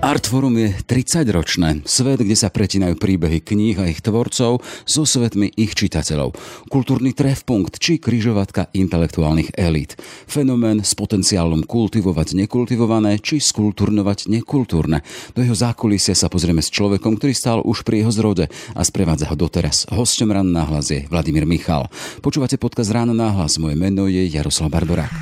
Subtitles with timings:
[0.00, 1.84] Artforum je 30-ročné.
[1.84, 6.32] Svet, kde sa pretínajú príbehy kníh a ich tvorcov so svetmi ich čitateľov.
[6.72, 10.00] Kultúrny trefpunkt či kryžovatka intelektuálnych elít.
[10.24, 15.04] Fenomén s potenciálom kultivovať nekultivované či skultúrnovať nekultúrne.
[15.36, 19.28] Do jeho zákulisia sa pozrieme s človekom, ktorý stál už pri jeho zrode a sprevádza
[19.28, 19.84] ho doteraz.
[19.92, 21.92] Hostom Ráno náhlas je Vladimír Michal.
[22.24, 23.60] Počúvate podcast Ráno náhlas.
[23.60, 25.12] Moje meno je Jaroslav Barborák.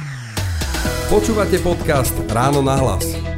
[1.11, 3.38] Počúvate podcast Ráno nahlas.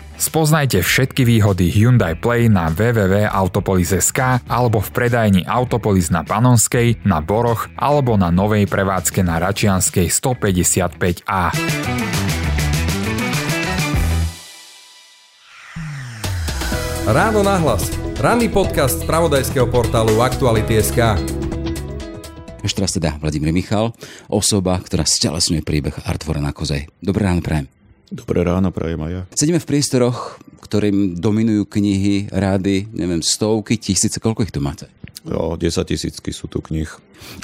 [0.21, 7.65] Spoznajte všetky výhody Hyundai Play na www.autopolis.sk alebo v predajni Autopolis na Panonskej, na Boroch
[7.73, 11.57] alebo na novej prevádzke na Račianskej 155A.
[17.09, 17.89] Ráno nahlas.
[18.21, 21.17] Ranný podcast z pravodajského portálu Aktuality.sk.
[22.61, 23.97] Ešte raz teda Vladimír Michal,
[24.29, 26.93] osoba, ktorá stelesňuje príbeh Artvora na Kozej.
[27.01, 27.80] Dobré ráno, prajem.
[28.11, 29.21] Dobré ráno, prajem aj ja.
[29.31, 30.35] Sedíme v priestoroch,
[30.67, 34.91] ktorým dominujú knihy, rády, neviem, stovky, tisíce, koľko ich tu máte?
[35.23, 36.91] Jo, 10 tisícky sú tu knih.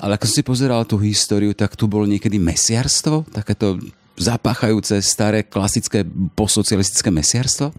[0.03, 3.23] Ale ako si pozeral tú históriu, tak tu bolo niekedy mesiarstvo?
[3.31, 3.79] Takéto
[4.19, 6.03] zapáchajúce, staré, klasické
[6.35, 7.71] posocialistické mesiarstvo?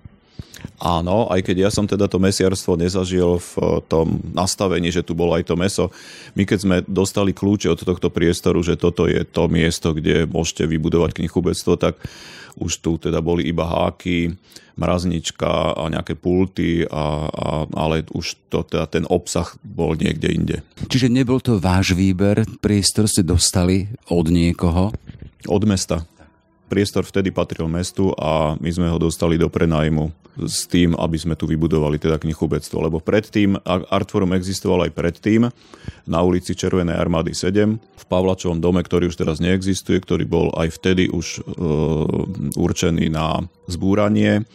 [0.78, 5.34] Áno, aj keď ja som teda to mesiarstvo nezažil v tom nastavení, že tu bolo
[5.34, 5.91] aj to meso.
[6.39, 10.70] My keď sme dostali kľúče od tohto priestoru, že toto je to miesto, kde môžete
[10.70, 11.98] vybudovať knihubectvo, tak
[12.58, 14.34] už tu teda boli iba háky,
[14.78, 20.56] mraznička a nejaké pulty, a, a, ale už to, teda ten obsah bol niekde inde.
[20.86, 24.95] Čiže nebol to váš výber, priestor ste dostali od niekoho?
[25.51, 26.07] Od mesta.
[26.68, 30.12] Priestor vtedy patril mestu a my sme ho dostali do prenajmu
[30.45, 32.79] s tým, aby sme tu vybudovali teda knihubectvo.
[32.84, 35.51] Lebo predtým, Artforum existoval aj predtým,
[36.06, 40.79] na ulici Červenej armády 7, v Pavlačovom dome, ktorý už teraz neexistuje, ktorý bol aj
[40.79, 41.58] vtedy už e,
[42.55, 44.46] určený na zbúranie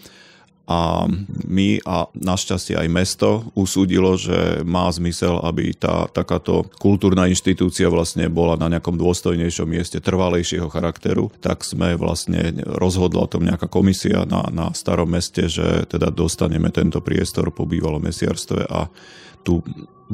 [0.63, 1.12] a
[1.44, 8.31] my a našťastie aj mesto usúdilo, že má zmysel, aby tá takáto kultúrna inštitúcia vlastne
[8.31, 14.24] bola na nejakom dôstojnejšom mieste trvalejšieho charakteru, tak sme vlastne rozhodla o tom nejaká komisia
[14.24, 18.88] na, na starom meste, že teda dostaneme tento priestor po bývalom mesiarstve a
[19.44, 19.62] tu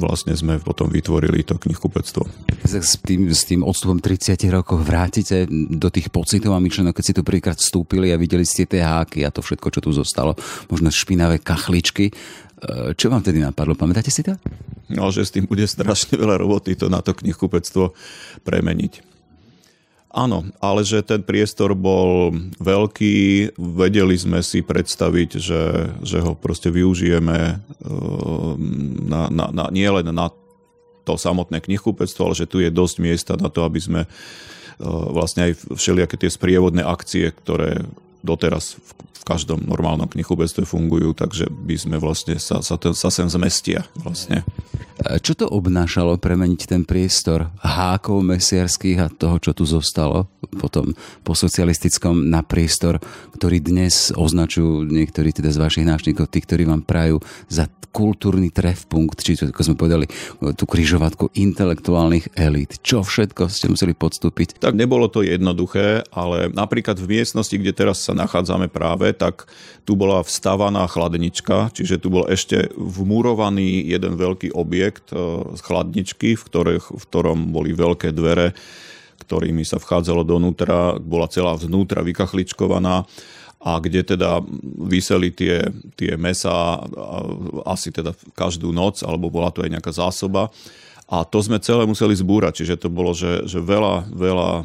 [0.00, 2.24] vlastne sme potom vytvorili to knihkupectvo.
[2.64, 7.16] S tým, s tým odstupom 30 rokov vrátite do tých pocitov a myšlenok, keď si
[7.16, 10.32] tu prvýkrát vstúpili a videli ste tie háky a to všetko, čo tu zostalo,
[10.72, 12.08] možno špinavé kachličky.
[12.08, 12.12] E,
[12.96, 13.76] čo vám tedy napadlo?
[13.76, 14.40] Pamätáte si to?
[14.90, 17.92] No, že s tým bude strašne veľa roboty to na to knihkupectvo
[18.42, 19.09] premeniť.
[20.10, 25.62] Áno, ale že ten priestor bol veľký, vedeli sme si predstaviť, že,
[26.02, 30.34] že ho proste využijeme ehm, na, na, na, nie len na
[31.06, 34.10] to samotné knihkupectvo, ale že tu je dosť miesta na to, aby sme ehm,
[35.14, 37.86] vlastne aj všelijaké tie sprievodné akcie, ktoré
[38.20, 43.28] doteraz v, v každom normálnom knihkupectve fungujú, takže by sme vlastne sa, sa, sa sem
[43.28, 44.44] zmestia vlastne.
[45.00, 50.28] Čo to obnášalo premeniť ten priestor hákov mesiarských a toho, čo tu zostalo
[50.60, 50.92] potom
[51.24, 53.00] po socialistickom na priestor,
[53.32, 57.16] ktorý dnes označujú niektorí teda z vašich návštevníkov, tí, ktorí vám prajú
[57.48, 60.06] za kultúrny trefpunkt, či ako sme povedali,
[60.54, 62.78] tú kryžovatku intelektuálnych elít.
[62.86, 64.62] Čo všetko ste museli podstúpiť?
[64.62, 69.46] Tak nebolo to jednoduché, ale napríklad v miestnosti, kde teraz sa nachádzame práve, tak
[69.86, 76.42] tu bola vstávaná chladnička, čiže tu bol ešte vmurovaný jeden veľký objekt, e, chladničky, v,
[76.42, 78.58] ktorých, v ktorom boli veľké dvere,
[79.22, 83.06] ktorými sa vchádzalo donútra, bola celá vnútra vykachličkovaná
[83.60, 84.40] a kde teda
[84.88, 86.80] vyseli tie, tie mesa
[87.68, 90.48] asi teda každú noc, alebo bola to aj nejaká zásoba.
[91.10, 94.64] A to sme celé museli zbúrať, čiže to bolo, že, že veľa, veľa e,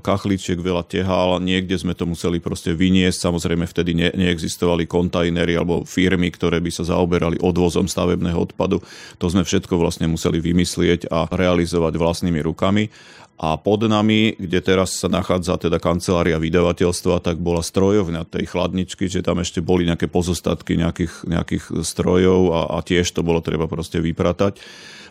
[0.00, 5.84] kachličiek, veľa tehál, niekde sme to museli proste vyniesť, samozrejme vtedy ne, neexistovali kontajnery alebo
[5.84, 8.80] firmy, ktoré by sa zaoberali odvozom stavebného odpadu.
[9.20, 12.88] To sme všetko vlastne museli vymyslieť a realizovať vlastnými rukami.
[13.34, 19.10] A pod nami, kde teraz sa nachádza teda kancelária vydavateľstva, tak bola strojovňa tej chladničky,
[19.10, 23.66] že tam ešte boli nejaké pozostatky nejakých, nejakých strojov a, a tiež to bolo treba
[23.66, 24.62] proste vypratať.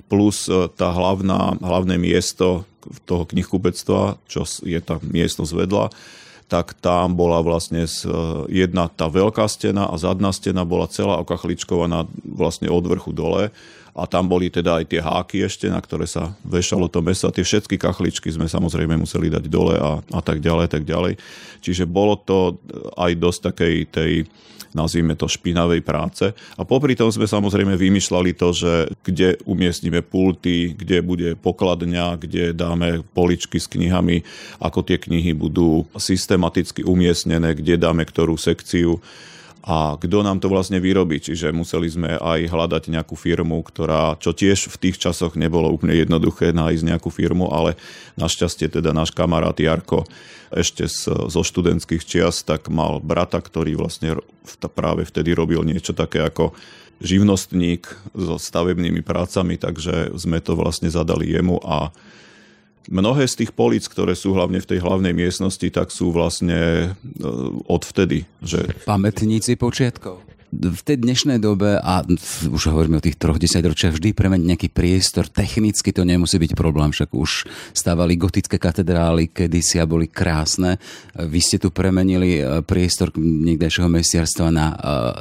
[0.08, 2.64] Plus e, tá hlavná, hlavné miesto
[3.04, 5.86] toho knihkupectva, čo je tá miestnosť vedľa,
[6.48, 7.88] tak tam bola vlastne
[8.52, 13.50] jedna tá veľká stena a zadná stena bola celá okachličkovaná vlastne od vrchu dole
[13.94, 17.45] a tam boli teda aj tie háky ešte, na ktoré sa vešalo to meso tie
[17.45, 21.22] všetky kachličky sme samozrejme museli dať dole a, a tak ďalej, tak ďalej.
[21.62, 22.57] Čiže bolo to
[22.98, 24.12] aj dosť takej tej
[24.74, 26.34] nazvime to špinavej práce.
[26.57, 28.74] A popri tom sme samozrejme vymýšľali to, že
[29.06, 34.25] kde umiestnime pulty, kde bude pokladňa, kde dáme poličky s knihami,
[34.57, 39.00] ako tie knihy budú systematicky umiestnené, kde dáme ktorú sekciu
[39.63, 41.24] a kto nám to vlastne vyrobí.
[41.24, 45.95] Čiže museli sme aj hľadať nejakú firmu, ktorá, čo tiež v tých časoch nebolo úplne
[45.95, 47.80] jednoduché nájsť nejakú firmu, ale
[48.19, 50.04] našťastie teda náš kamarát Jarko
[50.51, 54.19] ešte z, zo študentských čias, tak mal brata, ktorý vlastne
[54.75, 56.51] práve vtedy robil niečo také ako
[57.00, 61.89] živnostník so stavebnými prácami, takže sme to vlastne zadali jemu a
[62.91, 67.27] Mnohé z tých políc, ktoré sú hlavne v tej hlavnej miestnosti, tak sú vlastne e,
[67.68, 68.27] odvtedy.
[68.44, 68.83] Že...
[68.83, 72.05] Pamätníci počiatkov v tej dnešnej dobe, a
[72.45, 76.94] už hovoríme o tých troch desaťročiach, vždy premeniť nejaký priestor, technicky to nemusí byť problém,
[76.94, 80.77] však už stávali gotické katedrály kedysi a boli krásne.
[81.17, 84.75] Vy ste tu premenili e, priestor niekdejšieho mesiarstva na uh,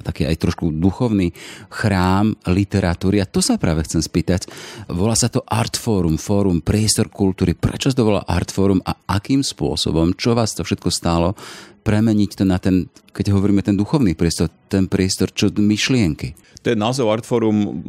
[0.04, 1.32] taký aj trošku duchovný
[1.72, 3.22] chrám literatúry.
[3.22, 4.48] A to sa práve chcem spýtať.
[4.90, 7.56] Volá sa to Art Forum, Fórum, priestor kultúry.
[7.56, 11.34] Prečo sa to volá Art Forum a akým spôsobom, čo vás to všetko stálo,
[11.82, 16.34] premeniť to na ten, keď hovoríme ten duchovný priestor, ten priestor čo myšlienky.
[16.62, 17.82] Ten názov Artforum,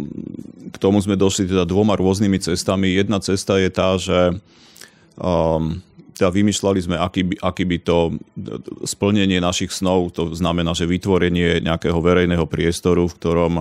[0.73, 2.97] k tomu sme došli teda dvoma rôznymi cestami.
[2.97, 4.33] Jedna cesta je tá, že
[5.21, 5.77] um,
[6.17, 8.17] teda vymýšľali sme, aký by, aký by to
[8.85, 13.53] splnenie našich snov, to znamená, že vytvorenie nejakého verejného priestoru, v ktorom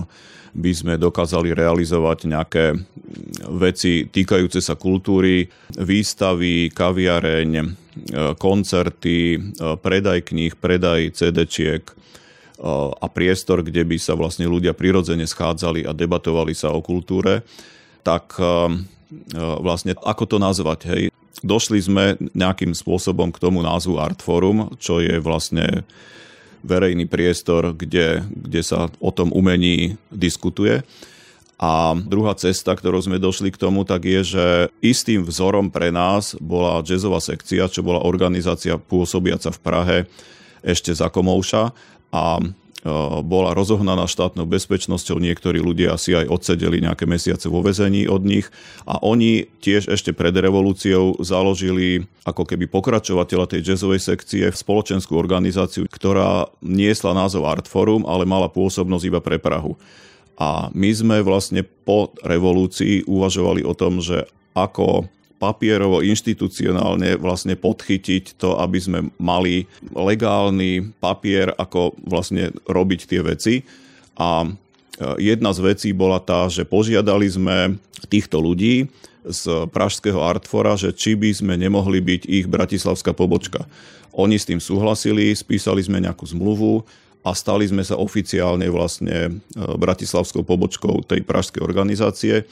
[0.53, 2.77] by sme dokázali realizovať nejaké
[3.57, 7.82] veci týkajúce sa kultúry, výstavy, kaviareň,
[8.39, 9.39] koncerty, e,
[9.79, 11.93] predaj kníh, predaj CD-čiek e,
[12.93, 17.45] a priestor, kde by sa vlastne ľudia prirodzene schádzali a debatovali sa o kultúre,
[18.03, 18.35] tak
[19.39, 21.03] vlastne ako to nazvať, hej?
[21.39, 25.87] Došli sme nejakým spôsobom k tomu názvu Artforum, čo je vlastne
[26.63, 30.81] verejný priestor, kde, kde sa o tom umení diskutuje.
[31.63, 34.45] A druhá cesta, ktorou sme došli k tomu, tak je, že
[34.83, 39.97] istým vzorom pre nás bola jazzová sekcia, čo bola organizácia pôsobiaca v Prahe
[40.59, 41.71] ešte za Komouša.
[42.11, 42.43] A
[42.83, 42.91] Eh,
[43.23, 48.51] bola rozohnaná štátnou bezpečnosťou, niektorí ľudia si aj odsedeli nejaké mesiace vo vezení od nich
[48.83, 55.15] a oni tiež ešte pred revolúciou založili ako keby pokračovateľa tej jazzovej sekcie v spoločenskú
[55.15, 59.79] organizáciu, ktorá niesla názov Art Forum, ale mala pôsobnosť iba pre Prahu.
[60.37, 64.25] A my sme vlastne po revolúcii uvažovali o tom, že
[64.57, 65.05] ako
[65.43, 73.55] papierovo, inštitucionálne vlastne podchytiť to, aby sme mali legálny papier, ako vlastne robiť tie veci.
[74.15, 74.49] A e,
[75.19, 77.75] jedna z vecí bola tá, že požiadali sme
[78.07, 78.87] týchto ľudí
[79.27, 83.67] z Pražského Artfora, že či by sme nemohli byť ich bratislavská pobočka.
[84.15, 86.87] Oni s tým súhlasili, spísali sme nejakú zmluvu
[87.23, 92.43] a stali sme sa oficiálne vlastne e, bratislavskou pobočkou tej pražskej organizácie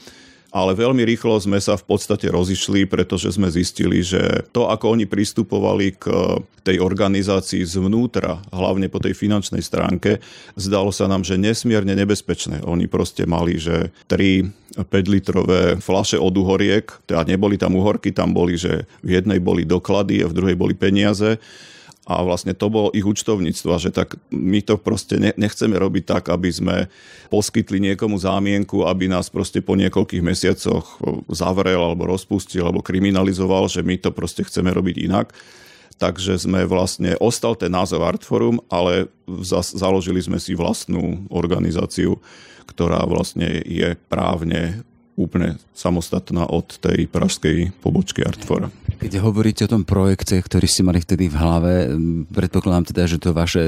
[0.52, 5.08] ale veľmi rýchlo sme sa v podstate rozišli, pretože sme zistili, že to, ako oni
[5.08, 6.12] pristupovali k
[6.60, 10.20] tej organizácii zvnútra, hlavne po tej finančnej stránke,
[10.52, 12.60] zdalo sa nám, že nesmierne nebezpečné.
[12.68, 18.56] Oni proste mali, že 3 5-litrové flaše od uhoriek, teda neboli tam uhorky, tam boli,
[18.56, 21.36] že v jednej boli doklady a v druhej boli peniaze
[22.02, 26.50] a vlastne to bolo ich účtovníctvo, že tak my to proste nechceme robiť tak, aby
[26.50, 26.76] sme
[27.30, 30.98] poskytli niekomu zámienku, aby nás proste po niekoľkých mesiacoch
[31.30, 35.30] zavrel alebo rozpustil alebo kriminalizoval, že my to proste chceme robiť inak.
[36.02, 39.06] Takže sme vlastne, ostal ten názov Artforum, ale
[39.54, 42.18] založili sme si vlastnú organizáciu,
[42.66, 44.82] ktorá vlastne je právne
[45.16, 48.72] úplne samostatná od tej pražskej pobočky Artfora.
[49.02, 51.72] Keď hovoríte o tom projekte, ktorý ste mali vtedy v hlave,
[52.30, 53.66] predpokladám teda, že to vaše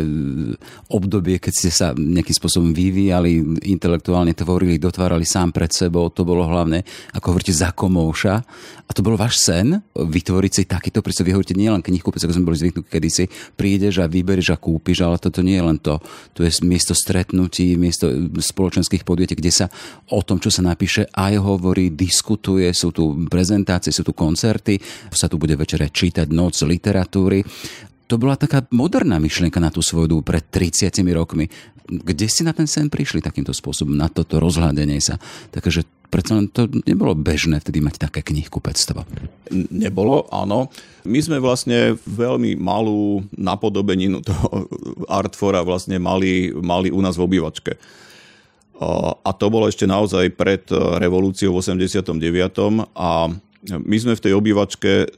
[0.86, 6.46] obdobie, keď ste sa nejakým spôsobom vyvíjali, intelektuálne tvorili, dotvárali sám pred sebou, to bolo
[6.46, 8.46] hlavne, ako hovoríte, za komouša.
[8.84, 12.36] A to bol váš sen, vytvoriť si takýto, prečo vy hovoríte, nie len knihkupec, ako
[12.36, 13.24] sme boli zvyknutí kedysi,
[13.58, 15.98] prídeš a vyberieš a kúpiš, ale toto nie je len to.
[16.36, 18.06] Tu je miesto stretnutí, miesto
[18.38, 19.66] spoločenských podujatí, kde sa
[20.14, 24.78] o tom, čo sa napíše, aj hovorí, diskutuje, sú tu prezentácie, sú tu koncerty,
[25.10, 27.42] sa tu bude večere čítať noc literatúry.
[28.04, 31.48] To bola taká moderná myšlienka na tú svoju dobu pred 30 rokmi.
[31.84, 35.16] Kde ste na ten sen prišli takýmto spôsobom, na toto rozhľadenie sa?
[35.52, 39.02] Takže predsa len to nebolo bežné vtedy mať také knihkupectvo.
[39.74, 40.70] Nebolo, áno.
[41.02, 44.70] My sme vlastne veľmi malú napodobeninu toho
[45.18, 47.74] Artfora vlastne mali, mali u nás v obývačke.
[49.24, 50.66] A to bolo ešte naozaj pred
[50.98, 52.10] revolúciou v 89.
[52.98, 53.30] A
[53.70, 55.14] my sme v tej obývačke,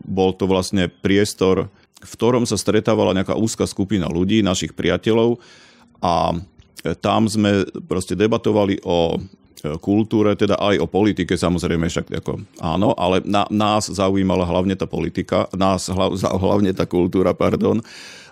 [0.00, 5.38] bol to vlastne priestor, v ktorom sa stretávala nejaká úzka skupina ľudí, našich priateľov
[6.00, 6.34] a
[7.02, 9.18] tam sme proste debatovali o
[9.82, 14.86] kultúre, teda aj o politike, samozrejme však ako, áno, ale na, nás zaujímala hlavne tá
[14.86, 15.90] politika, nás
[16.44, 17.82] hlavne tá kultúra, pardon.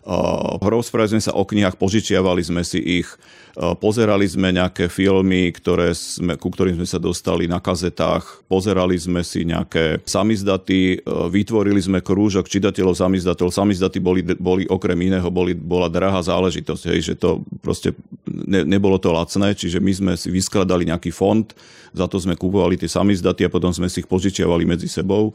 [0.07, 3.11] Uh, rozprávali sme sa o knihách, požičiavali sme si ich,
[3.59, 8.95] uh, pozerali sme nejaké filmy, ktoré sme, ku ktorým sme sa dostali na kazetách, pozerali
[8.95, 13.51] sme si nejaké samizdaty, uh, vytvorili sme krúžok čitateľov samizdatov.
[13.51, 17.91] Samizdaty boli, boli okrem iného, boli, bola drahá záležitosť, hej, že to proste
[18.31, 21.51] ne, nebolo to lacné, čiže my sme si vyskladali nejaký fond,
[21.91, 25.35] za to sme kupovali tie samizdaty a potom sme si ich požičiavali medzi sebou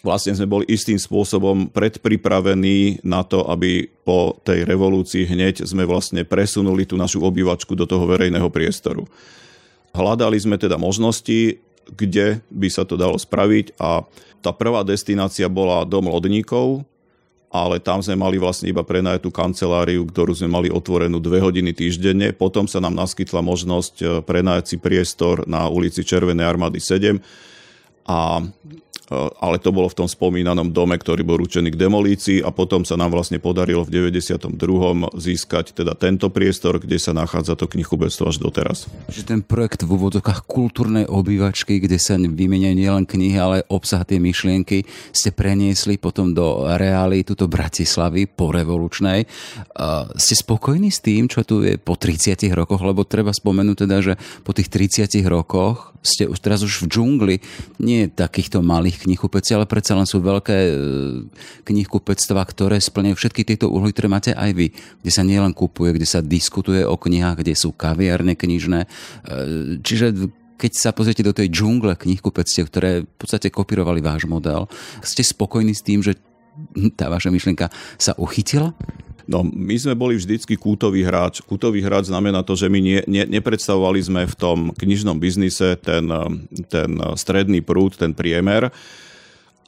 [0.00, 6.24] vlastne sme boli istým spôsobom predpripravení na to, aby po tej revolúcii hneď sme vlastne
[6.24, 9.04] presunuli tú našu obývačku do toho verejného priestoru.
[9.92, 14.06] Hľadali sme teda možnosti, kde by sa to dalo spraviť a
[14.40, 16.86] tá prvá destinácia bola Dom lodníkov,
[17.50, 22.30] ale tam sme mali vlastne iba prenajatú kanceláriu, ktorú sme mali otvorenú dve hodiny týždenne.
[22.30, 27.18] Potom sa nám naskytla možnosť eh, prenajať si priestor na ulici Červenej armády 7
[28.06, 28.46] a
[29.12, 32.94] ale to bolo v tom spomínanom dome, ktorý bol ručený k demolícii a potom sa
[32.94, 34.54] nám vlastne podarilo v 92.
[35.18, 38.86] získať teda tento priestor, kde sa nachádza to knihkubectvo až doteraz.
[39.10, 44.22] Že ten projekt v úvodzokách kultúrnej obývačky, kde sa vymeniajú nielen knihy, ale obsah tie
[44.22, 49.26] myšlienky, ste preniesli potom do reály tuto Bratislavy po revolučnej.
[50.14, 52.78] Ste spokojní s tým, čo tu je po 30 rokoch?
[52.78, 54.14] Lebo treba spomenúť teda, že
[54.46, 57.36] po tých 30 rokoch ste už teraz už v džungli
[57.76, 60.72] nie takýchto malých knihkupeci, ale predsa len sú veľké e,
[61.68, 66.08] knihkupectva, ktoré splňajú všetky tieto úlohy, ktoré máte aj vy, kde sa nielen kupuje, kde
[66.08, 68.80] sa diskutuje o knihách, kde sú kaviárne knižné.
[68.84, 68.88] E,
[69.84, 74.68] čiže keď sa pozriete do tej džungle knihkupectiev, ktoré v podstate kopírovali váš model,
[75.00, 76.16] ste spokojní s tým, že
[76.96, 78.76] tá vaša myšlienka sa uchytila?
[79.30, 81.38] No, my sme boli vždycky kútový hráč.
[81.46, 86.10] Kútový hráč znamená to, že my nie, nie, nepredstavovali sme v tom knižnom biznise ten,
[86.66, 88.74] ten stredný prúd, ten priemer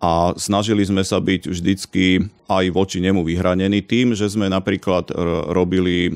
[0.02, 5.14] a snažili sme sa byť vždycky aj voči nemu vyhranení tým, že sme napríklad
[5.54, 6.12] robili e,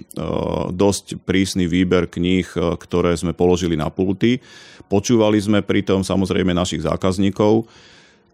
[0.74, 4.42] dosť prísny výber kníh, e, ktoré sme položili na pulty.
[4.90, 7.70] Počúvali sme pritom samozrejme našich zákazníkov,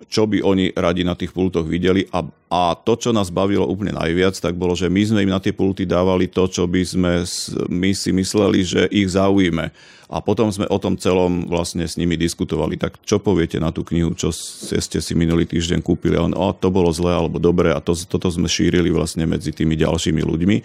[0.09, 3.94] čo by oni radi na tých pultoch videli a, a to, čo nás bavilo úplne
[3.94, 7.26] najviac, tak bolo, že my sme im na tie pulty dávali to, čo by sme
[7.68, 9.71] my si mysleli, že ich zaujíme.
[10.12, 12.76] A potom sme o tom celom vlastne s nimi diskutovali.
[12.76, 16.21] Tak čo poviete na tú knihu, čo ste si minulý týždeň kúpili?
[16.21, 19.56] A on, o, to bolo zlé alebo dobré a to, toto sme šírili vlastne medzi
[19.56, 20.56] tými ďalšími ľuďmi.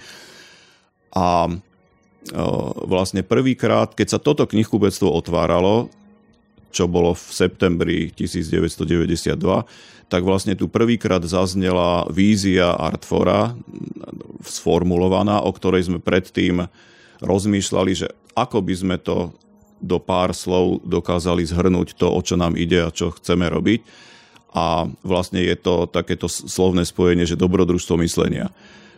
[1.16, 1.48] A
[2.84, 5.88] vlastne prvýkrát, keď sa toto knihkupectvo otváralo,
[6.78, 9.34] čo bolo v septembri 1992,
[10.08, 13.58] tak vlastne tu prvýkrát zaznela vízia Artfora
[14.46, 16.70] sformulovaná, o ktorej sme predtým
[17.26, 18.08] rozmýšľali, že
[18.38, 19.34] ako by sme to
[19.82, 23.82] do pár slov dokázali zhrnúť to, o čo nám ide a čo chceme robiť.
[24.58, 28.50] A vlastne je to takéto slovné spojenie, že dobrodružstvo myslenia.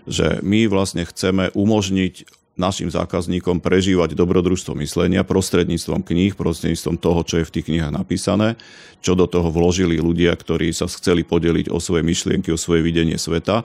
[0.07, 7.35] Že my vlastne chceme umožniť našim zákazníkom prežívať dobrodružstvo myslenia prostredníctvom kníh, prostredníctvom toho, čo
[7.39, 8.59] je v tých knihách napísané,
[8.99, 13.15] čo do toho vložili ľudia, ktorí sa chceli podeliť o svoje myšlienky, o svoje videnie
[13.15, 13.63] sveta.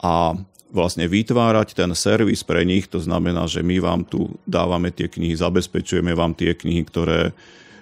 [0.00, 0.32] A
[0.72, 5.36] vlastne vytvárať ten servis pre nich, to znamená, že my vám tu dávame tie knihy,
[5.36, 7.36] zabezpečujeme vám tie knihy, ktoré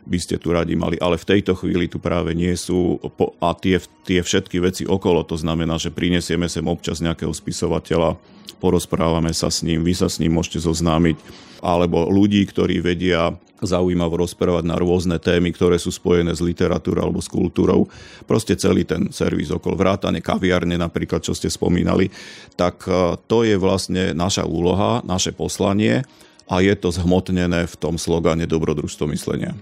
[0.04, 3.00] by ste tu radi mali, ale v tejto chvíli tu práve nie sú
[3.40, 8.20] a tie, tie všetky veci okolo, to znamená, že prinesieme sem občas nejakého spisovateľa,
[8.64, 11.20] porozprávame sa s ním, vy sa s ním môžete zoznámiť,
[11.60, 17.20] alebo ľudí, ktorí vedia zaujímavo rozprávať na rôzne témy, ktoré sú spojené s literatúrou alebo
[17.20, 17.88] s kultúrou.
[18.24, 22.08] Proste celý ten servis okolo vrátane kaviarne napríklad, čo ste spomínali,
[22.56, 26.04] tak e, to je vlastne naša úloha, naše poslanie
[26.44, 29.56] a je to zhmotnené v tom slogane dobrodružstvo myslenia.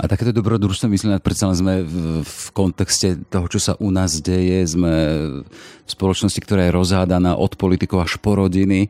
[0.00, 4.66] A takéto dobrodružstvo myslenia, predsa sme v, v kontexte toho, čo sa u nás deje,
[4.66, 4.92] sme
[5.84, 8.88] v spoločnosti, ktorá je rozhádaná od politikov až po rodiny,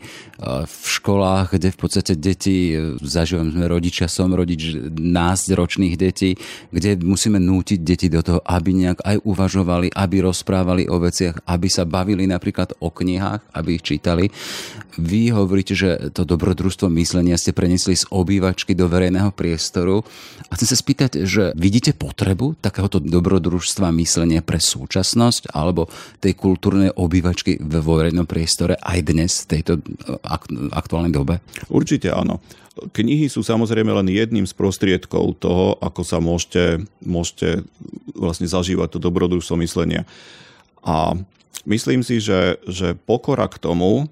[0.65, 4.95] v školách, kde v podstate deti, zažívam sme rodičia, som rodič 12
[5.59, 6.39] ročných detí,
[6.71, 11.67] kde musíme nútiť deti do toho, aby nejak aj uvažovali, aby rozprávali o veciach, aby
[11.67, 14.31] sa bavili napríklad o knihách, aby ich čítali.
[14.95, 20.07] Vy hovoríte, že to dobrodružstvo myslenia ste prenesli z obývačky do verejného priestoru.
[20.55, 25.91] A chcem sa spýtať, že vidíte potrebu takéhoto dobrodružstva myslenia pre súčasnosť alebo
[26.23, 29.83] tej kultúrnej obývačky vo verejnom priestore aj dnes v tejto
[30.71, 31.43] aktuálnej dobe?
[31.67, 32.39] Určite áno.
[32.95, 37.67] Knihy sú samozrejme len jedným z prostriedkov toho, ako sa môžete, môžete
[38.15, 40.07] vlastne zažívať to dobrodružstvo myslenia.
[40.87, 41.19] A
[41.67, 44.07] myslím si, že, že pokora k tomu,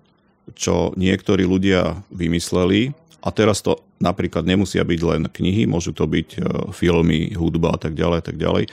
[0.59, 6.29] čo niektorí ľudia vymysleli, a teraz to napríklad nemusia byť len knihy, môžu to byť
[6.35, 6.41] e,
[6.75, 8.67] filmy, hudba a tak ďalej, tak ďalej,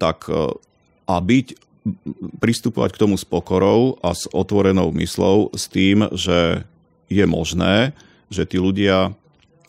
[0.00, 0.56] tak e,
[1.06, 1.46] a byť,
[2.42, 6.66] pristupovať k tomu s pokorou a s otvorenou myslou, s tým, že
[7.06, 7.94] je možné,
[8.26, 9.14] že tí ľudia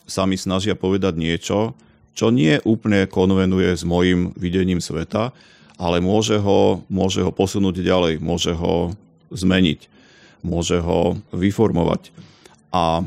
[0.09, 1.77] sami snažia povedať niečo,
[2.17, 5.29] čo nie úplne konvenuje s mojim videním sveta,
[5.77, 8.97] ale môže ho, môže ho posunúť ďalej, môže ho
[9.29, 9.85] zmeniť,
[10.41, 12.09] môže ho vyformovať.
[12.73, 13.05] A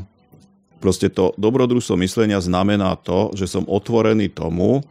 [0.81, 4.81] proste to dobrodružstvo myslenia znamená to, že som otvorený tomu,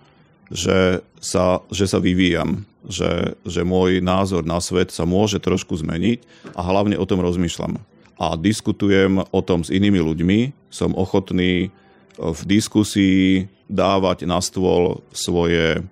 [0.50, 6.22] že sa, že sa vyvíjam, že, že môj názor na svet sa môže trošku zmeniť
[6.54, 7.82] a hlavne o tom rozmýšľam.
[8.20, 11.74] A diskutujem o tom s inými ľuďmi, som ochotný
[12.20, 15.82] v diskusii dávať na stôl svoje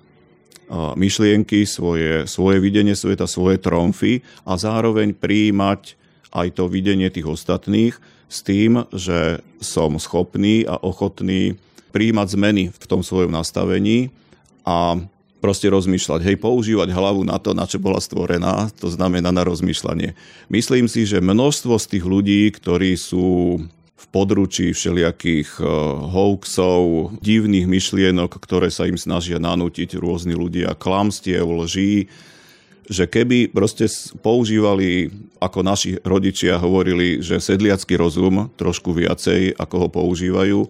[0.96, 5.96] myšlienky, svoje, svoje videnie sveta, svoje tromfy a zároveň prijímať
[6.32, 7.94] aj to videnie tých ostatných
[8.28, 11.56] s tým, že som schopný a ochotný
[11.90, 14.12] prijímať zmeny v tom svojom nastavení
[14.68, 15.00] a
[15.38, 20.12] proste rozmýšľať, hej, používať hlavu na to, na čo bola stvorená, to znamená na rozmýšľanie.
[20.50, 23.58] Myslím si, že množstvo z tých ľudí, ktorí sú
[23.98, 25.66] v područí všelijakých eh,
[26.12, 32.10] hoaxov, divných myšlienok, ktoré sa im snažia nanútiť rôzni ľudia, klamstiev, lží,
[32.88, 33.84] že keby proste
[34.24, 40.60] používali, ako naši rodičia hovorili, že sedliacký rozum trošku viacej, ako ho používajú,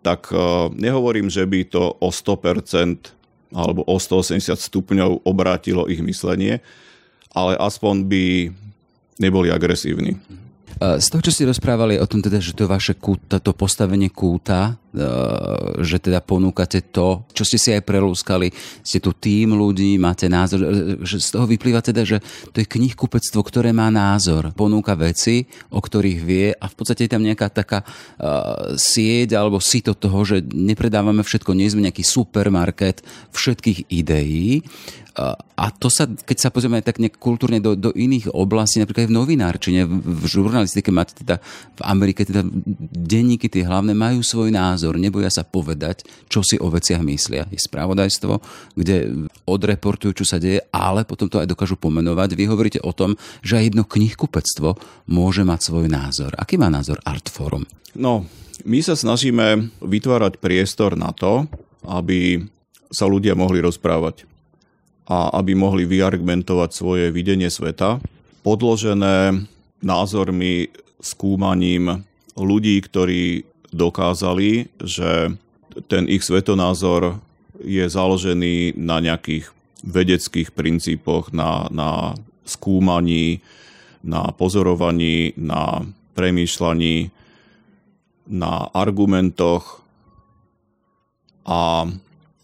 [0.00, 0.38] tak eh,
[0.72, 3.12] nehovorím, že by to o 100%
[3.52, 6.64] alebo o 180 stupňov obrátilo ich myslenie,
[7.36, 8.24] ale aspoň by
[9.20, 10.16] neboli agresívni.
[10.82, 14.74] Z toho, čo ste rozprávali o tom, teda, že to vaše kúta, to postavenie kúta,
[14.90, 15.04] e,
[15.78, 18.50] že teda ponúkate to, čo ste si aj prelúskali,
[18.82, 20.66] ste tu tým ľudí, máte názor, e,
[21.06, 22.18] že z toho vyplýva teda, že
[22.50, 27.12] to je knihkupectvo, ktoré má názor, ponúka veci, o ktorých vie a v podstate je
[27.14, 27.86] tam nejaká taká
[28.74, 34.66] sieť alebo sito toho, že nepredávame všetko, nie sme nejaký supermarket všetkých ideí,
[35.12, 39.16] a to sa, keď sa pozrieme tak nejak kultúrne do, do iných oblastí, napríklad v
[39.20, 41.36] novinárčine, v žurnalistike máte teda
[41.76, 42.40] v Amerike teda
[42.96, 47.44] denníky tie hlavné majú svoj názor, neboja sa povedať, čo si o veciach myslia.
[47.52, 48.40] Je spravodajstvo,
[48.72, 52.32] kde odreportujú, čo sa deje, ale potom to aj dokážu pomenovať.
[52.32, 53.12] Vy hovoríte o tom,
[53.44, 54.80] že aj jedno knihkupectvo
[55.12, 56.32] môže mať svoj názor.
[56.40, 57.68] Aký má názor Artforum?
[57.92, 58.24] No,
[58.64, 61.44] my sa snažíme vytvárať priestor na to,
[61.84, 62.48] aby
[62.88, 64.31] sa ľudia mohli rozprávať
[65.06, 67.98] a aby mohli vyargumentovať svoje videnie sveta,
[68.42, 69.46] podložené
[69.82, 70.70] názormi,
[71.02, 72.06] skúmaním
[72.38, 73.42] ľudí, ktorí
[73.74, 75.34] dokázali, že
[75.90, 77.18] ten ich svetonázor
[77.58, 79.50] je založený na nejakých
[79.82, 82.14] vedeckých princípoch, na, na
[82.46, 83.42] skúmaní,
[84.06, 85.82] na pozorovaní, na
[86.14, 87.10] premýšľaní,
[88.30, 89.82] na argumentoch
[91.42, 91.90] a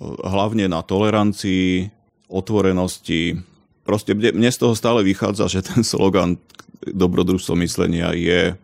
[0.03, 1.98] hlavne na tolerancii,
[2.29, 3.41] otvorenosti.
[3.83, 6.37] Proste mne z toho stále vychádza, že ten slogan
[6.85, 8.55] dobrodružstvo myslenia je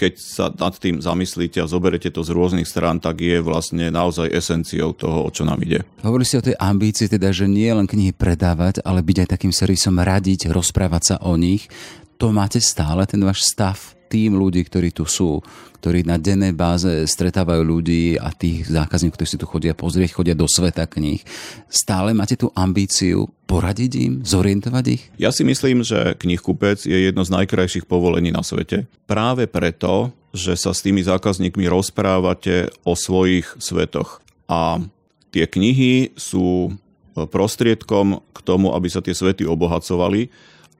[0.00, 4.32] keď sa nad tým zamyslíte a zoberete to z rôznych strán, tak je vlastne naozaj
[4.32, 5.84] esenciou toho, o čo nám ide.
[6.00, 9.52] Hovorí si o tej ambícii, teda, že nie len knihy predávať, ale byť aj takým
[9.52, 11.68] servisom radiť, rozprávať sa o nich.
[12.16, 13.76] To máte stále, ten váš stav
[14.08, 15.44] tým ľudí, ktorí tu sú,
[15.80, 20.36] ktorí na dennej báze stretávajú ľudí a tých zákazníkov, ktorí si tu chodia pozrieť, chodia
[20.36, 21.24] do sveta kníh,
[21.72, 25.02] stále máte tú ambíciu poradiť im, zorientovať ich?
[25.16, 28.84] Ja si myslím, že knihkupec je jedno z najkrajších povolení na svete.
[29.08, 34.20] Práve preto, že sa s tými zákazníkmi rozprávate o svojich svetoch.
[34.46, 34.84] A
[35.32, 36.76] tie knihy sú
[37.16, 40.30] prostriedkom k tomu, aby sa tie svety obohacovali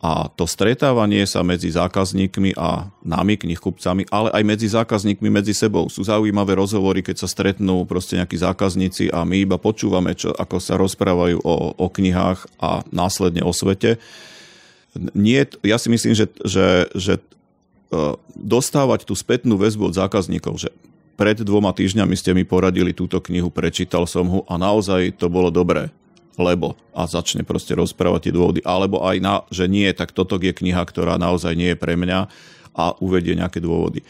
[0.01, 5.93] a to stretávanie sa medzi zákazníkmi a nami, knihkupcami, ale aj medzi zákazníkmi medzi sebou.
[5.93, 10.57] Sú zaujímavé rozhovory, keď sa stretnú proste nejakí zákazníci a my iba počúvame, čo, ako
[10.57, 14.01] sa rozprávajú o, o knihách a následne o svete.
[15.13, 17.23] Nie, ja si myslím, že, že, že e,
[18.41, 20.73] dostávať tú spätnú väzbu od zákazníkov, že
[21.21, 25.53] pred dvoma týždňami ste mi poradili túto knihu, prečítal som ho a naozaj to bolo
[25.53, 25.93] dobré
[26.39, 28.61] lebo a začne proste rozprávať tie dôvody.
[28.63, 32.31] Alebo aj na, že nie, tak toto je kniha, ktorá naozaj nie je pre mňa
[32.77, 34.05] a uvedie nejaké dôvody.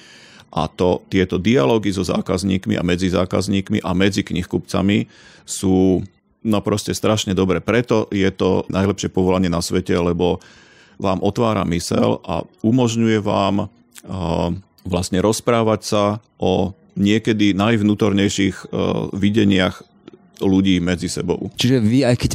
[0.51, 5.07] A to, tieto dialógy so zákazníkmi a medzi zákazníkmi a medzi knihkupcami
[5.47, 6.03] sú
[6.43, 7.63] no proste strašne dobre.
[7.63, 10.41] Preto je to najlepšie povolanie na svete, lebo
[11.01, 13.69] vám otvára mysel a umožňuje vám uh,
[14.85, 16.05] vlastne rozprávať sa
[16.41, 19.85] o niekedy najvnútornejších uh, videniach
[20.43, 21.53] ľudí medzi sebou.
[21.57, 22.31] Čiže vy, aj keď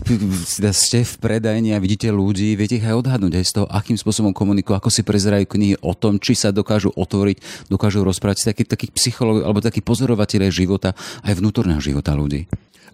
[0.71, 4.31] ste v predajni a vidíte ľudí, viete ich aj odhadnúť aj z toho, akým spôsobom
[4.31, 8.87] komunikujú, ako si prezerajú knihy o tom, či sa dokážu otvoriť, dokážu rozprávať takých taký
[8.93, 10.93] psychológ alebo takí pozorovateľe života,
[11.25, 12.45] aj vnútorného života ľudí.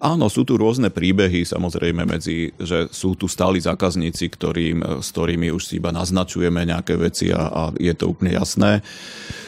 [0.01, 5.53] Áno, sú tu rôzne príbehy, samozrejme, medzi, že sú tu stáli zákazníci, ktorým, s ktorými
[5.53, 8.81] už si iba naznačujeme nejaké veci a, a je to úplne jasné.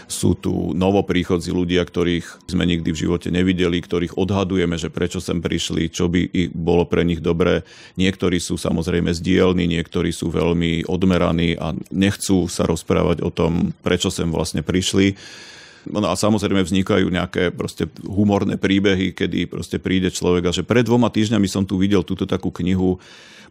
[0.06, 5.42] Sú tu novopríchodzi ľudia, ktorých sme nikdy v živote nevideli, ktorých odhadujeme, že prečo sem
[5.42, 7.66] prišli, čo by ich bolo pre nich dobré.
[7.98, 14.14] Niektorí sú samozrejme zdielni, niektorí sú veľmi odmeraní a nechcú sa rozprávať o tom, prečo
[14.14, 15.18] sem vlastne prišli
[15.90, 20.88] No a samozrejme vznikajú nejaké proste humorné príbehy, kedy proste príde človek a že pred
[20.88, 23.00] dvoma týždňami som tu videl túto takú knihu,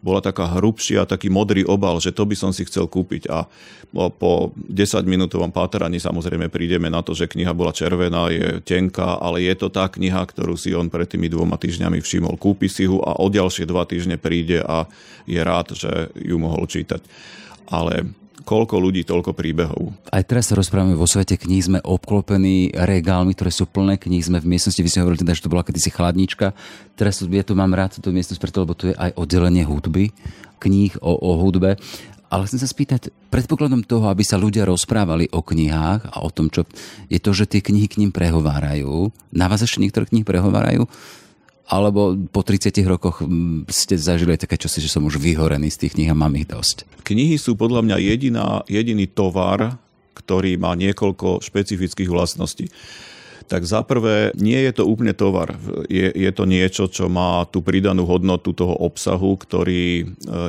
[0.03, 3.31] bola taká hrubšia, taký modrý obal, že to by som si chcel kúpiť.
[3.31, 3.47] A
[3.93, 9.47] po 10 minútovom pátraní samozrejme prídeme na to, že kniha bola červená, je tenká, ale
[9.47, 12.35] je to tá kniha, ktorú si on pred tými dvoma týždňami všimol.
[12.35, 14.91] Kúpi si ju a o ďalšie dva týždne príde a
[15.23, 16.99] je rád, že ju mohol čítať.
[17.71, 19.93] Ale koľko ľudí, toľko príbehov.
[20.09, 24.41] Aj teraz sa rozprávame vo svete kníh, sme obklopení regálmi, ktoré sú plné kníh, sme
[24.41, 26.57] v miestnosti, vy ste hovorili teda, že to bola kedysi chladnička.
[26.97, 30.09] Teraz ja tu mám rád túto miestnosť preto, lebo tu je aj oddelenie hudby,
[30.57, 31.77] kníh o, o hudbe.
[32.33, 36.49] Ale chcem sa spýtať, predpokladom toho, aby sa ľudia rozprávali o knihách a o tom,
[36.49, 36.65] čo
[37.05, 39.13] je to, že tie knihy k ním prehovárajú.
[39.29, 40.89] Na vás ešte niektoré knihy prehovárajú?
[41.63, 45.93] Alebo po 30 rokoch mm, ste zažili také časy, že som už vyhorený z tých
[45.95, 46.83] kníh a mám ich dosť?
[47.07, 49.79] Knihy sú podľa mňa jediná, jediný tovar,
[50.13, 52.67] ktorý má niekoľko špecifických vlastností.
[53.47, 55.55] Tak za prvé, nie je to úplne tovar.
[55.91, 60.05] Je, je to niečo, čo má tú pridanú hodnotu toho obsahu, ktorý e,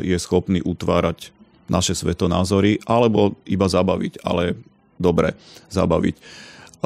[0.07, 1.35] je schopný utvárať
[1.67, 4.55] naše svetonázory, alebo iba zabaviť, ale
[5.01, 5.35] dobre,
[5.75, 6.15] zabaviť.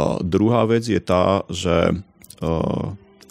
[0.00, 1.94] A druhá vec je tá, že e,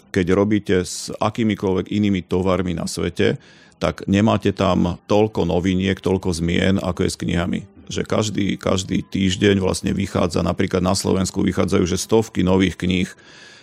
[0.08, 3.36] keď robíte s akýmikoľvek inými tovarmi na svete,
[3.78, 7.60] tak nemáte tam toľko noviniek, toľko zmien, ako je s knihami.
[7.88, 13.08] Že každý, každý týždeň vlastne vychádza, napríklad na Slovensku vychádzajú že stovky nových kníh,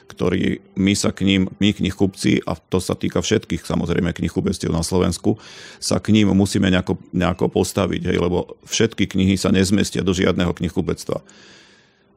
[0.06, 4.86] ktorí my sa k ním, my knihkupci, a to sa týka všetkých samozrejme knihkupectiev na
[4.86, 5.42] Slovensku,
[5.82, 10.54] sa k ním musíme nejako, nejako postaviť, hej, lebo všetky knihy sa nezmestia do žiadneho
[10.54, 11.26] knihkupectva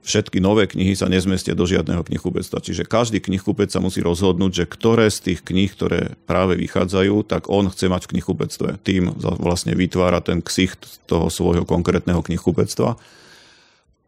[0.08, 2.64] všetky nové knihy sa nezmestia do žiadneho knihkupectva.
[2.64, 7.52] Čiže každý knihkupec sa musí rozhodnúť, že ktoré z tých kníh, ktoré práve vychádzajú, tak
[7.52, 8.80] on chce mať v knihkupectve.
[8.80, 12.96] Tým vlastne vytvára ten ksicht toho svojho konkrétneho knihkupectva.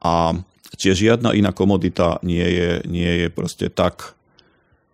[0.00, 0.14] A
[0.80, 4.16] čiže žiadna iná komodita nie je, nie je proste tak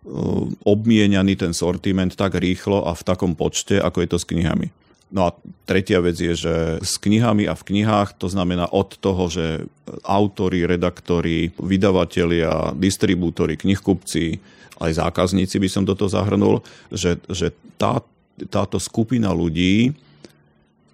[0.03, 4.75] uh, obmienianý ten sortiment tak rýchlo a v takom počte, ako je to s knihami.
[5.07, 9.31] No a tretia vec je, že s knihami a v knihách, to znamená od toho,
[9.31, 9.63] že
[10.03, 14.43] autory, redaktori, vydavatelia, distribútori, knihkupci,
[14.77, 16.59] aj zákazníci by som do toho zahrnul,
[16.91, 18.03] že, že tá,
[18.51, 19.95] táto skupina ľudí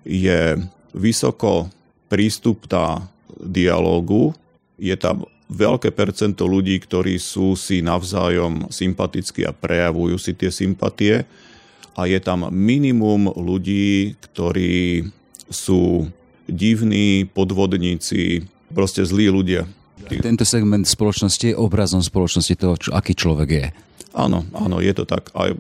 [0.06, 0.62] je
[0.94, 1.74] vysoko
[2.06, 3.10] prístupná
[3.42, 4.38] dialógu,
[4.78, 11.26] je tam veľké percento ľudí, ktorí sú si navzájom sympatickí a prejavujú si tie sympatie
[11.94, 15.08] a je tam minimum ľudí, ktorí
[15.50, 16.10] sú
[16.50, 19.70] divní, podvodníci, proste zlí ľudia.
[20.04, 23.68] Tento segment spoločnosti je obrazom spoločnosti toho, čo, aký človek je.
[24.14, 25.34] Áno, áno, je to tak.
[25.34, 25.58] Aj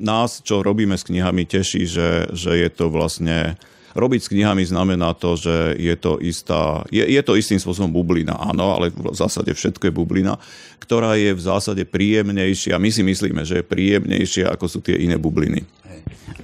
[0.00, 5.18] nás, čo robíme s knihami, teší, že, že je to vlastne Robiť s knihami znamená
[5.18, 9.50] to, že je to, istá, je, je to istým spôsobom bublina, áno, ale v zásade
[9.50, 10.38] všetko je bublina,
[10.78, 12.78] ktorá je v zásade príjemnejšia.
[12.78, 15.66] My si myslíme, že je príjemnejšia, ako sú tie iné bubliny.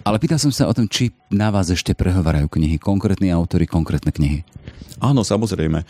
[0.06, 4.14] Ale pýtal som sa o tom, či na vás ešte prehovárajú knihy, konkrétni autory, konkrétne
[4.14, 4.46] knihy.
[5.02, 5.82] Áno, samozrejme.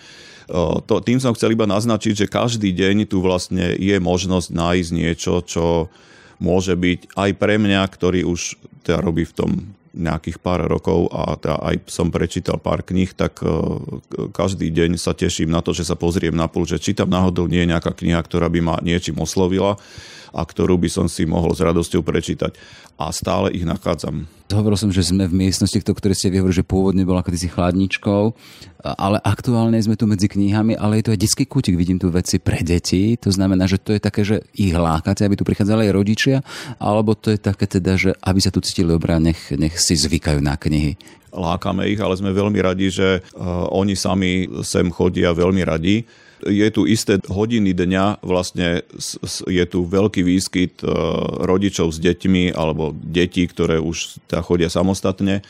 [0.86, 5.42] To, tým som chcel iba naznačiť, že každý deň tu vlastne je možnosť nájsť niečo,
[5.42, 5.92] čo
[6.38, 9.50] môže byť aj pre mňa, ktorý už teda robí v tom
[9.96, 11.35] nejakých pár rokov a
[11.72, 13.48] aj som prečítal pár kníh, tak e,
[14.30, 17.48] každý deň sa teším na to, že sa pozriem na pol, že či tam náhodou
[17.48, 19.80] nie je nejaká kniha, ktorá by ma niečím oslovila
[20.37, 22.53] a ktorú by som si mohol s radosťou prečítať.
[23.01, 24.29] A stále ich nachádzam.
[24.53, 28.22] Hovoril som, že sme v miestnosti, to, ktoré ste vyhovorili, že pôvodne bola kedysi chladničkou,
[28.85, 31.75] ale aktuálne sme tu medzi knihami, ale je to aj detský kútik.
[31.75, 35.35] Vidím tu veci pre deti, to znamená, že to je také, že ich lákate, aby
[35.35, 36.37] tu prichádzali aj rodičia,
[36.79, 40.38] alebo to je také teda, že aby sa tu cítili dobrá, nech, nech si zvykajú
[40.44, 40.94] na knihy
[41.37, 46.01] lákame ich, ale sme veľmi radi, že uh, oni sami sem chodia veľmi radi
[46.44, 48.85] Je tu isté hodiny dňa, vlastne
[49.49, 50.88] je tu veľký výskyt e,
[51.49, 55.40] rodičov s deťmi alebo detí, ktoré už teda chodia samostatne.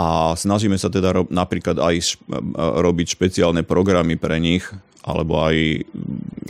[0.00, 2.18] A snažíme sa teda napríklad aj š-
[2.56, 4.64] robiť špeciálne programy pre nich,
[5.04, 5.84] alebo aj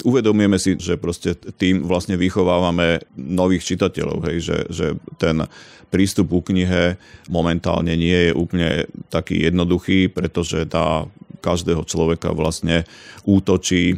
[0.07, 5.49] uvedomujeme si, že proste tým vlastne vychovávame nových čitateľov, hej, že, že ten
[5.89, 6.97] prístup ku knihe
[7.29, 11.05] momentálne nie je úplne taký jednoduchý, pretože tá
[11.43, 12.87] každého človeka vlastne
[13.27, 13.97] útočí e,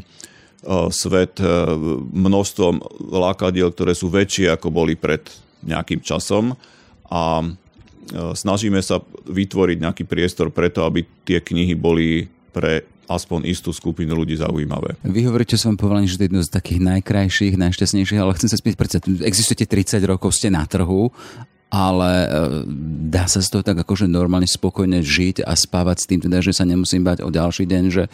[0.89, 1.47] svet e,
[2.11, 2.81] množstvom
[3.13, 5.21] lákadiel, ktoré sú väčšie ako boli pred
[5.61, 6.57] nejakým časom
[7.13, 7.47] a e,
[8.33, 14.37] snažíme sa vytvoriť nejaký priestor preto, aby tie knihy boli pre aspoň istú skupinu ľudí
[14.41, 14.97] zaujímavé.
[15.05, 18.57] Vy hovoríte som povolaní, že to je jedno z takých najkrajších, najšťastnejších, ale chcem sa
[18.57, 21.13] spýtať, predsa, existujete 30 rokov, ste na trhu,
[21.75, 22.27] ale e,
[23.11, 26.55] dá sa z toho tak akože normálne spokojne žiť a spávať s tým, teda, že
[26.55, 28.11] sa nemusím bať o ďalší deň, že e,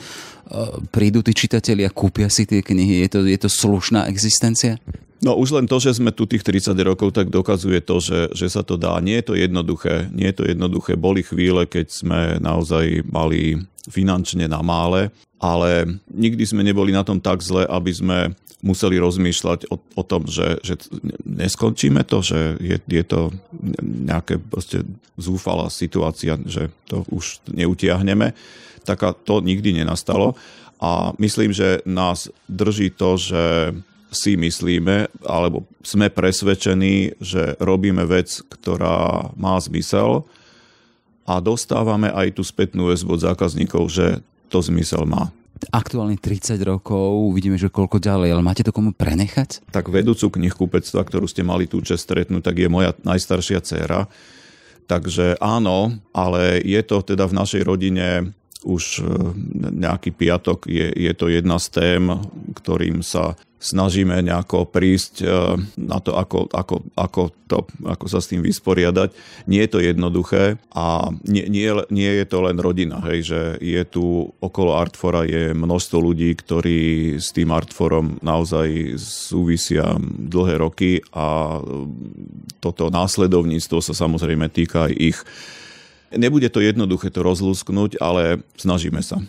[0.89, 4.81] prídu tí čitatelia, kúpia si tie knihy, je to, je to slušná existencia?
[5.21, 8.49] No už len to, že sme tu tých 30 rokov, tak dokazuje to, že, že
[8.49, 8.97] sa to dá.
[9.05, 10.09] Nie je to jednoduché.
[10.17, 10.97] Nie je to jednoduché.
[10.97, 17.21] Boli chvíle, keď sme naozaj mali finančne na mále, ale nikdy sme neboli na tom
[17.21, 18.19] tak zle, aby sme
[18.61, 20.77] museli rozmýšľať o, o tom, že, že
[21.25, 23.33] neskončíme to, že je, je to
[23.81, 24.85] nejaké proste
[25.17, 28.37] zúfalá situácia, že to už neutiahneme.
[28.85, 30.37] Tak to nikdy nenastalo.
[30.81, 33.77] A myslím, že nás drží to, že
[34.11, 40.27] si myslíme, alebo sme presvedčení, že robíme vec, ktorá má zmysel
[41.25, 44.07] a dostávame aj tú spätnú väzbu od zákazníkov, že
[44.51, 45.31] to zmysel má.
[45.71, 49.61] Aktuálne 30 rokov, uvidíme, že koľko ďalej, ale máte to komu prenechať?
[49.69, 54.09] Tak vedúcu knihkupectva, ktorú ste mali tú čest stretnúť, tak je moja najstaršia dcéra.
[54.89, 59.05] Takže áno, ale je to teda v našej rodine už e,
[59.73, 62.05] nejaký piatok je, je to jedna z tém,
[62.53, 65.27] ktorým sa snažíme nejako prísť e,
[65.77, 69.13] na to, ako, ako, ako, to, ako sa s tým vysporiadať.
[69.49, 73.83] Nie je to jednoduché a nie, nie, nie je to len rodina, hej, že je
[73.85, 76.81] tu okolo Artfora je množstvo ľudí, ktorí
[77.21, 81.61] s tým Artforom naozaj súvisia dlhé roky a
[82.65, 85.21] toto následovníctvo sa samozrejme týka aj ich.
[86.11, 89.23] Nebude to jednoduché to rozlúsknuť, ale snažíme sa.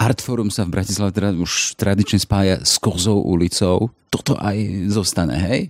[0.00, 3.92] Artforum sa v Bratislave teda už tradične spája s Kozou ulicou.
[4.08, 5.60] Toto aj zostane, hej?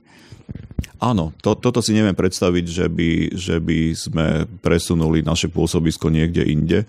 [1.03, 4.27] Áno, to, toto si neviem predstaviť, že by, že by sme
[4.62, 6.87] presunuli naše pôsobisko niekde inde.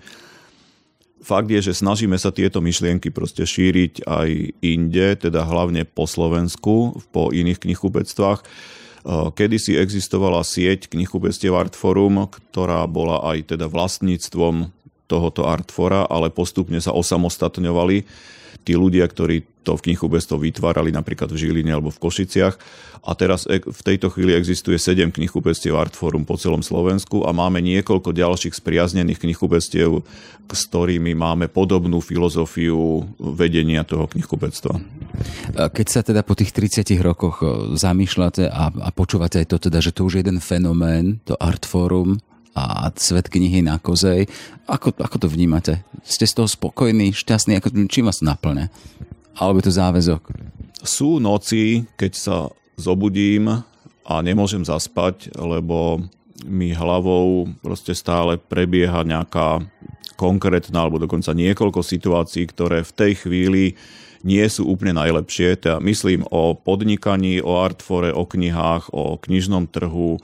[1.24, 4.28] Fakt je, že snažíme sa tieto myšlienky proste šíriť aj
[4.62, 8.46] inde, teda hlavne po Slovensku, po iných knihkupectvách.
[9.04, 14.72] Kedy si existovala sieť knihkupectiev Artforum, ktorá bola aj teda vlastníctvom
[15.06, 17.96] tohoto Artfora, ale postupne sa osamostatňovali
[18.64, 22.54] tí ľudia, ktorí to v knihkupectvo vytvárali napríklad v Žiline alebo v Košiciach.
[23.04, 27.60] A teraz e, v tejto chvíli existuje 7 knihkupectiev Artforum po celom Slovensku a máme
[27.60, 30.04] niekoľko ďalších spriaznených knihkupectiev,
[30.48, 34.80] s ktorými máme podobnú filozofiu vedenia toho knihkupectva.
[35.72, 39.84] Keď sa teda po tých 30 rokoch e, zamýšľate a, a počúvate aj to teda,
[39.84, 42.20] že to už je jeden fenomén, to Artforum,
[42.54, 44.30] a svet knihy na kozej.
[44.70, 45.82] Ako, ako to vnímate?
[46.06, 47.58] Ste z toho spokojní, šťastní?
[47.58, 48.70] Ako, čím vás naplne?
[49.34, 50.22] Alebo je to záväzok?
[50.86, 52.36] Sú noci, keď sa
[52.78, 53.66] zobudím
[54.06, 56.06] a nemôžem zaspať, lebo
[56.46, 59.64] mi hlavou proste stále prebieha nejaká
[60.14, 63.64] konkrétna alebo dokonca niekoľko situácií, ktoré v tej chvíli
[64.24, 65.58] nie sú úplne najlepšie.
[65.58, 70.20] Teda myslím o podnikaní, o artfore, o knihách, o knižnom trhu,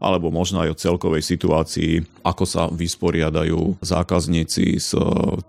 [0.00, 4.96] alebo možno aj o celkovej situácii, ako sa vysporiadajú zákazníci s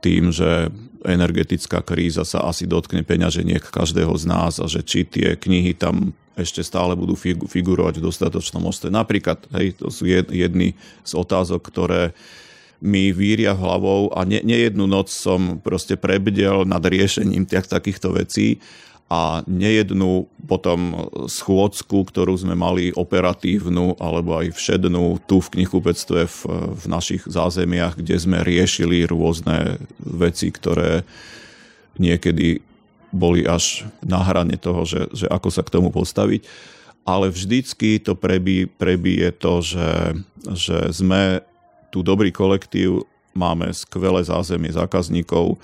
[0.04, 0.68] tým, že
[1.08, 6.14] energetická kríza sa asi dotkne peňaženiek každého z nás a že či tie knihy tam
[6.36, 7.16] ešte stále budú
[7.48, 8.88] figurovať v dostatočnom množstve.
[8.92, 12.12] Napríklad, hej, to sú jedny z otázok, ktoré
[12.82, 18.58] mi víria hlavou a ne, nejednu noc som proste prebdel nad riešením tých, takýchto vecí
[19.12, 26.38] a nejednú potom schôdzku, ktorú sme mali operatívnu alebo aj všednú tu v knihkupectve v,
[26.80, 31.04] v našich zázemiach, kde sme riešili rôzne veci, ktoré
[32.00, 32.64] niekedy
[33.12, 36.48] boli až na hrane toho, že, že ako sa k tomu postaviť.
[37.04, 39.92] Ale vždycky to prebí, prebíje to, že,
[40.56, 41.44] že sme
[41.92, 43.04] tu dobrý kolektív,
[43.36, 45.60] máme skvelé zázemie zákazníkov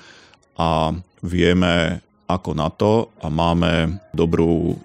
[0.60, 0.92] a
[1.24, 4.76] vieme ako na to a máme dobrú,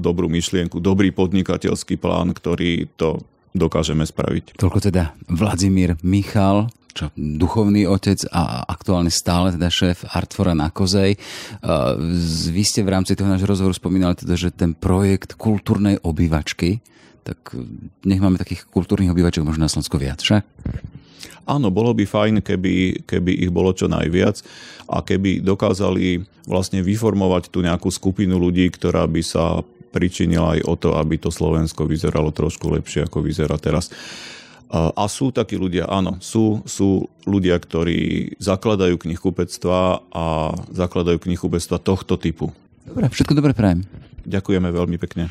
[0.00, 3.20] dobrú myšlienku, dobrý podnikateľský plán, ktorý to
[3.52, 4.56] dokážeme spraviť.
[4.56, 11.20] Toľko teda Vladimír Michal, čo, duchovný otec a aktuálne stále teda šéf Artfora na Kozej.
[12.50, 16.80] Vy ste v rámci toho nášho rozhovoru spomínali teda, že ten projekt kultúrnej obývačky,
[17.26, 17.56] tak
[18.06, 20.46] nech máme takých kultúrnych obývačok možno na Slovensku viac, však?
[21.44, 24.40] Áno, bolo by fajn, keby, keby ich bolo čo najviac
[24.88, 30.74] a keby dokázali vlastne vyformovať tú nejakú skupinu ľudí, ktorá by sa pričinila aj o
[30.74, 33.94] to, aby to Slovensko vyzeralo trošku lepšie, ako vyzerá teraz.
[34.74, 40.24] A sú takí ľudia, áno, sú, sú ľudia, ktorí zakladajú knihkupectva a
[40.74, 42.50] zakladajú knihkupectva tohto typu.
[42.82, 43.86] Dobre, všetko dobre prajem.
[44.26, 45.30] Ďakujeme veľmi pekne.